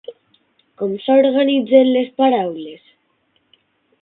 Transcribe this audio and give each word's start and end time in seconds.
Com 0.81 0.95
s'organitzen 1.03 1.87
les 1.97 2.09
paraules? 2.23 2.89